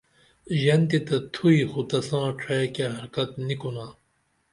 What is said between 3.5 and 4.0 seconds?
کونہ